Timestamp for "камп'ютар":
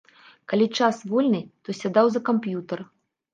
2.31-2.83